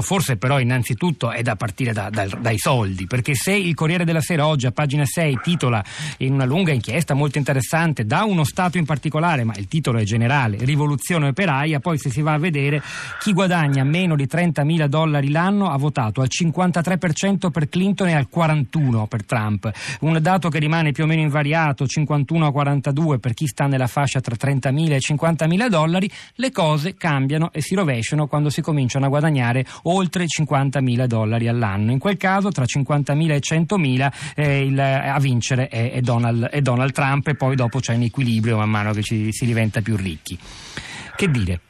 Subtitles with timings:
[0.00, 4.20] Forse però innanzitutto è da partire da- dal- dai soldi, perché se il Corriere della
[4.20, 5.82] Sera oggi a pagina 6 titola
[6.18, 10.04] in una lunga inchiesta molto interessante da uno Stato in particolare, ma il titolo è
[10.04, 12.82] generale, rivoluzione operaia, poi se si va a vedere
[13.20, 18.28] chi guadagna meno di 30.000 dollari l'anno ha votato al 53% per Clinton e al
[18.34, 23.34] 41% per Trump, un dato che rimane più o meno invariato, 51 a 42 per
[23.34, 28.26] chi sta nella fascia tra 30.000 e 50.000 dollari, le cose cambiano e si rovesciano
[28.26, 31.90] quando si cominciano a guadagnare oltre 50.000 dollari all'anno.
[31.92, 36.60] In quel caso tra 50.000 e 100.000 eh, il- a vincere è, è Donald, è
[36.60, 39.96] Donald Trump e poi dopo c'è un equilibrio man mano che ci- si diventa più
[39.96, 40.38] ricchi.
[41.16, 41.60] Che dire?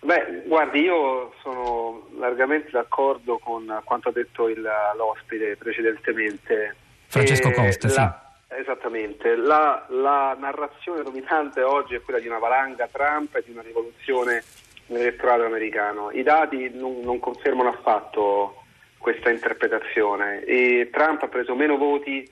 [0.00, 4.60] Beh, guardi, io sono largamente d'accordo con quanto ha detto il-
[4.96, 6.74] l'ospite precedentemente.
[7.06, 7.96] Francesco E Costa, sì.
[7.96, 8.16] la-
[8.54, 9.34] Esattamente.
[9.34, 14.42] La, la narrazione dominante oggi è quella di una valanga Trump e di una rivoluzione
[14.86, 16.10] nell'elettorato americano.
[16.10, 18.62] I dati non, non confermano affatto
[18.98, 22.28] questa interpretazione e Trump ha preso meno voti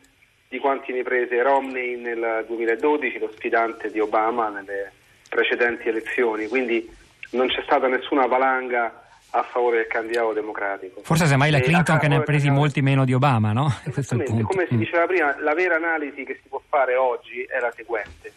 [0.49, 4.93] di quanti ne prese Romney nel 2012, lo sfidante di Obama nelle
[5.29, 6.89] precedenti elezioni, quindi
[7.31, 11.03] non c'è stata nessuna valanga a favore del candidato democratico.
[11.05, 13.69] Forse semmai la E Clinton che ne ha presi molti meno di Obama, no?
[14.43, 14.79] Come si Mm.
[14.79, 18.33] diceva prima, la vera analisi che si può fare oggi è la seguente.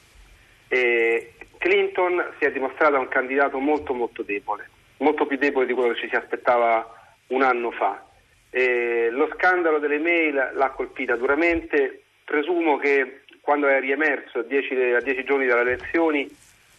[0.68, 1.34] Eh,
[1.64, 6.02] Clinton si è dimostrata un candidato molto molto debole, molto più debole di quello che
[6.02, 6.94] ci si aspettava
[7.28, 8.04] un anno fa.
[8.50, 14.76] Eh, lo scandalo delle mail l'ha colpita duramente, presumo che quando è riemerso a dieci,
[14.76, 16.30] a dieci giorni dalle elezioni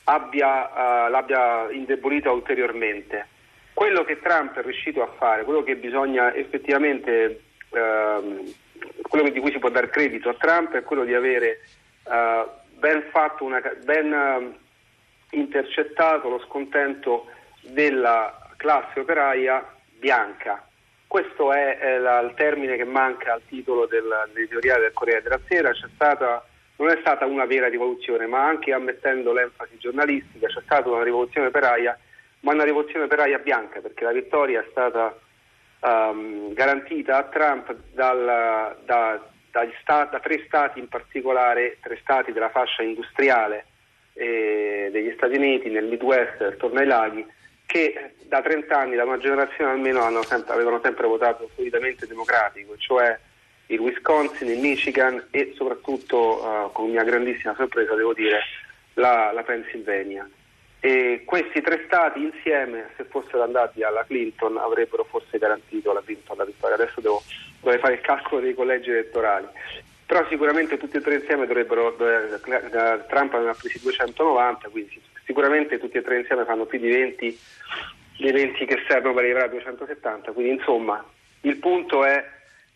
[0.05, 3.27] abbia, eh, l'abbia indebolita ulteriormente.
[3.73, 8.53] Quello che Trump è riuscito a fare, quello che bisogna effettivamente, ehm,
[9.01, 11.61] quello di cui si può dare credito a Trump è quello di avere
[12.07, 12.45] eh,
[12.77, 14.63] ben fatto, una, ben
[15.35, 17.27] intercettato lo scontento
[17.61, 19.65] della classe operaia
[19.99, 20.67] bianca.
[21.07, 25.41] Questo è, eh, la- il termine che manca al titolo del, dell'editoriale del Corriere della
[25.49, 25.73] Sera.
[25.95, 26.45] Stata,
[26.77, 31.49] non è stata una vera rivoluzione, ma anche ammettendo l'enfasi giornalistica, c'è stata una rivoluzione
[31.49, 31.97] operaia,
[32.41, 35.17] ma una rivoluzione operaia bianca, perché la vittoria è stata
[35.87, 39.21] ehm, garantita a Trump dal- da,
[39.81, 43.67] sta- da tre stati in particolare, tre stati della fascia industriale
[44.15, 47.27] eh, degli Stati Uniti, nel Midwest, attorno ai laghi,
[47.67, 53.19] che da 30 anni, da una generazione almeno, sempre- avevano sempre votato solidamente democratico, cioè
[53.67, 58.41] il Wisconsin, il Michigan e soprattutto, eh, con mia grandissima sorpresa, devo dire,
[58.95, 60.29] la, la Pennsylvania.
[60.81, 66.37] E questi tre stati insieme, se fossero andati alla Clinton, avrebbero forse garantito alla Clinton
[66.37, 66.77] la vittoria.
[66.77, 67.23] Adesso devo,
[67.61, 69.47] dovrei fare il calcolo dei collegi elettorali.
[70.15, 72.39] Però sicuramente tutti e tre insieme dovrebbero, eh,
[73.09, 76.89] Trump ne ha presi 290, quindi sic- sicuramente tutti e tre insieme fanno più di
[76.89, 77.39] 20,
[78.19, 80.31] dei 20 che servono per arrivare a 270.
[80.31, 81.05] Quindi insomma
[81.41, 82.25] il punto è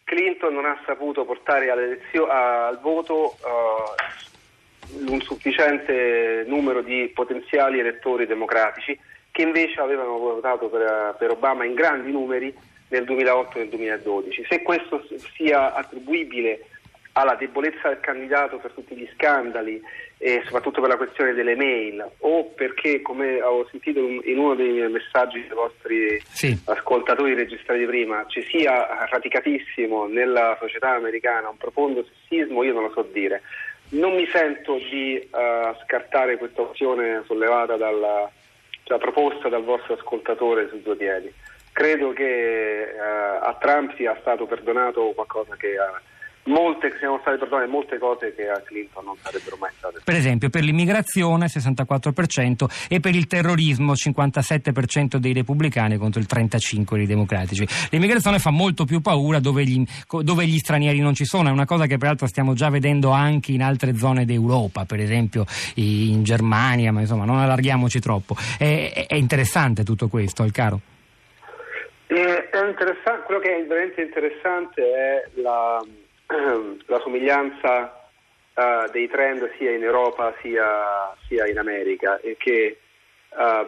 [0.03, 8.99] Clinton non ha saputo portare al voto eh, un sufficiente numero di potenziali elettori democratici
[9.31, 12.53] che invece avevano votato per, per Obama in grandi numeri
[12.89, 14.47] nel 2008 e nel 2012.
[14.49, 15.07] Se questo
[15.37, 16.65] sia attribuibile
[17.21, 19.81] alla debolezza del candidato per tutti gli scandali
[20.19, 24.89] e soprattutto per la questione delle mail o perché, come ho sentito in uno dei
[24.89, 26.57] messaggi dei vostri Sì.
[26.67, 32.93] ascoltatori registrati prima, ci sia radicatissimo nella società americana un profondo sessismo, io non lo
[32.93, 33.43] so dire.
[33.91, 35.29] Non mi sento di eh,
[35.85, 38.31] scartare questa opzione sollevata dalla,
[38.85, 41.33] cioè, proposta dal vostro ascoltatore su due piedi.
[41.73, 46.01] Credo che eh, a Trump sia stato perdonato qualcosa che a
[46.49, 50.01] molte, siano state perdonate molte cose che a Clinton non sarebbero mai state.
[50.05, 56.97] Per esempio per l'immigrazione 64% e per il terrorismo 57% dei repubblicani contro il 35%
[56.97, 57.67] dei democratici.
[57.91, 59.83] L'immigrazione fa molto più paura dove gli,
[60.23, 63.53] dove gli stranieri non ci sono, è una cosa che peraltro stiamo già vedendo anche
[63.53, 65.45] in altre zone d'Europa, per esempio
[65.75, 68.35] in Germania, ma insomma non allarghiamoci troppo.
[68.59, 70.81] È, è interessante tutto questo, il caro?
[72.07, 75.79] Eh, è interessante, quello che è veramente interessante è la,
[76.89, 78.09] la somiglianza
[78.55, 82.79] eh, dei trend sia in Europa sia, sia in America e che
[83.29, 83.67] eh,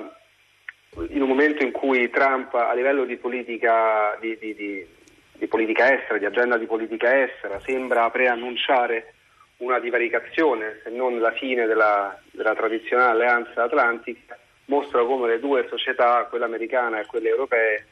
[1.08, 4.86] in un momento in cui Trump a livello di politica, di, di- di-
[5.32, 9.14] di politica estera, di agenda di politica estera, sembra preannunciare
[9.58, 15.66] una divaricazione, se non la fine della, della tradizionale alleanza atlantica, mostra come le due
[15.68, 17.86] società, quella americana e quelle europee,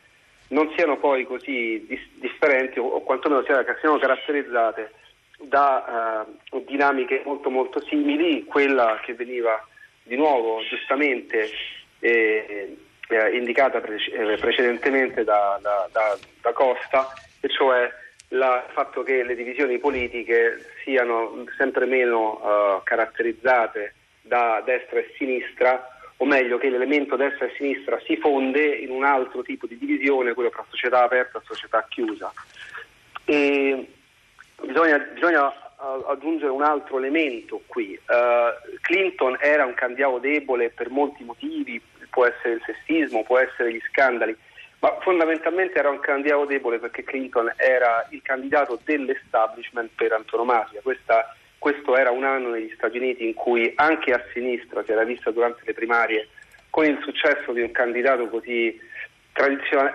[0.49, 4.93] non siano poi così dis- differenti o, o quantomeno siano caratterizzate
[5.40, 9.64] da uh, dinamiche molto molto simili, quella che veniva
[10.02, 11.49] di nuovo giustamente
[12.00, 12.76] eh,
[13.08, 17.90] eh, indicata pre- eh, precedentemente da, da, da, da, Costa, e cioè
[18.31, 25.88] il fatto che le divisioni politiche siano sempre meno uh, caratterizzate da destra e sinistra,
[26.19, 30.34] o meglio che l'elemento destra e sinistra si fonde in un altro tipo di divisione,
[30.34, 32.31] quello tra società aperta e società chiusa.
[33.25, 33.87] E
[34.62, 35.52] bisogna, bisogna
[36.06, 37.99] aggiungere un altro elemento qui.
[38.06, 43.72] Uh, Clinton era un candidato debole per molti motivi, può essere il sessismo, può essere
[43.72, 44.37] gli scandali,
[44.81, 50.81] ma fondamentalmente era un candidato debole perché Clinton era il candidato dell'establishment per antonomasia.
[50.82, 55.05] Questa, questo era un anno negli Stati Uniti in cui anche a sinistra si era
[55.05, 56.28] vista durante le primarie
[56.70, 58.78] con il successo di un candidato così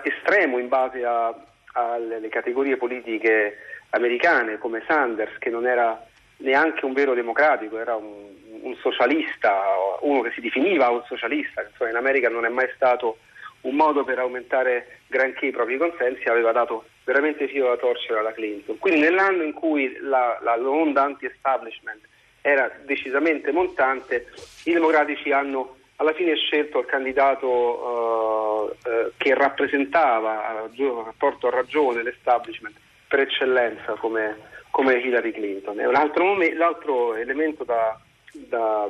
[0.04, 3.57] estremo in base alle categorie politiche
[3.94, 6.06] americane come Sanders che non era
[6.38, 9.62] neanche un vero democratico, era un, un socialista,
[10.01, 13.18] uno che si definiva un socialista, insomma in America non è mai stato
[13.62, 18.34] un modo per aumentare granché i propri consensi, aveva dato veramente filo da torcere alla
[18.34, 18.78] Clinton.
[18.78, 22.01] Quindi nell'anno in cui la, la l'onda anti-establishment
[22.42, 24.28] era decisamente montante,
[24.66, 30.69] i democratici hanno alla fine scelto il candidato uh, uh, che rappresentava, a
[31.06, 32.75] rapporto a ragione, l'establishment
[33.13, 34.38] per eccellenza come,
[34.71, 35.80] come Hillary Clinton.
[35.80, 37.95] E un altro, l'altro elemento da,
[38.31, 38.89] da,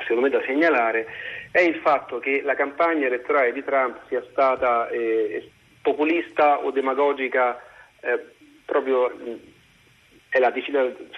[0.00, 1.06] secondo me da segnalare
[1.50, 5.46] è il fatto che la campagna elettorale di Trump sia stata eh,
[5.82, 7.62] populista o demagogica
[8.00, 8.24] eh,
[8.64, 9.12] proprio
[10.30, 10.52] la,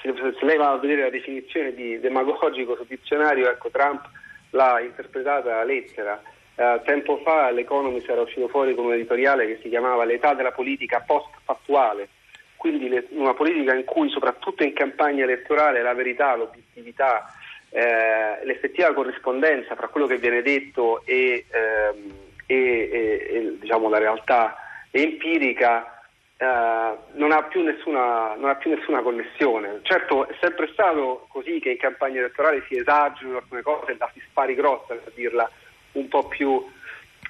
[0.02, 4.04] se lei va a vedere la definizione di demagogico sul dizionario, ecco Trump
[4.50, 6.20] l'ha interpretata a lettera.
[6.60, 10.52] Uh, tempo fa l'Economist era uscito fuori con un editoriale che si chiamava L'età della
[10.52, 12.10] politica post-fattuale,
[12.56, 17.32] quindi le, una politica in cui soprattutto in campagna elettorale la verità, l'obiettività,
[17.70, 22.12] eh, l'effettiva corrispondenza tra quello che viene detto e, ehm,
[22.44, 24.54] e, e, e diciamo, la realtà
[24.90, 26.02] empirica
[26.36, 29.78] eh, non, ha nessuna, non, ha più nessuna, connessione.
[29.80, 34.20] Certo è sempre stato così che in campagna elettorale si esagerano alcune cose la si
[34.28, 35.50] spari grossa per dirla
[35.92, 36.64] un po' più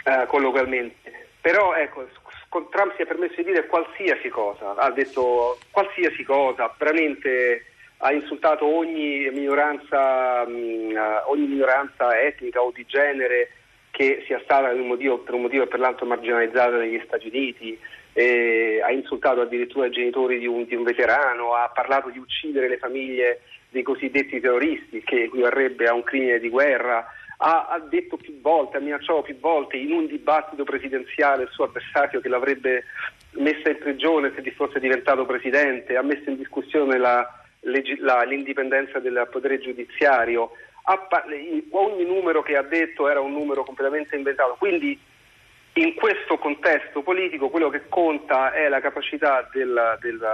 [0.05, 1.29] eh, colloquialmente.
[1.41, 2.07] Però ecco,
[2.71, 7.65] Trump si è permesso di dire qualsiasi cosa, ha detto qualsiasi cosa, veramente
[8.03, 10.97] ha insultato ogni minoranza, mh, mm,
[11.27, 13.51] ogni minoranza etnica o di genere
[13.91, 17.79] che sia stata un motivo, per un motivo o per l'altro marginalizzata negli Stati Uniti,
[18.13, 22.69] eh, ha insultato addirittura i genitori di un, di un, veterano, ha parlato di uccidere
[22.69, 27.07] le famiglie dei cosiddetti terroristi, che equivarrebbe a un crimine di guerra,
[27.43, 31.65] ha, ha, detto più volte, ha minacciato più volte in un dibattito presidenziale il suo
[31.65, 32.85] avversario che l'avrebbe
[33.33, 37.27] messa in prigione se fosse diventato presidente, ha messo in discussione la,
[38.01, 40.51] la, l'indipendenza del potere giudiziario,
[41.71, 44.99] ogni numero che ha detto era un numero completamente inventato, quindi
[45.75, 50.29] in questo contesto politico quello che conta è la capacità del, del,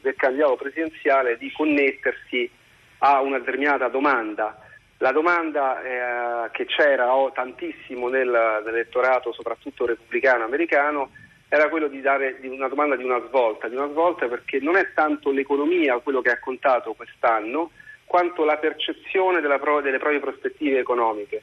[0.00, 2.50] del candidato presidenziale di connettersi
[2.98, 4.62] a una determinata domanda
[4.98, 11.10] la domanda eh, che c'era oh, tantissimo nel, nell'elettorato, soprattutto repubblicano americano,
[11.48, 14.76] era quello di dare di una domanda di una svolta, di una svolta perché non
[14.76, 17.70] è tanto l'economia quello che ha contato quest'anno,
[18.04, 21.42] quanto la percezione pro, delle proprie prospettive economiche.